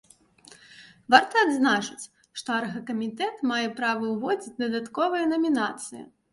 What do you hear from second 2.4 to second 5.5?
што аргакамітэт мае права ўводзіць дадатковыя